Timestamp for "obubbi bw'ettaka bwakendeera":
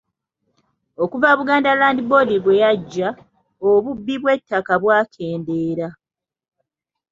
3.69-5.87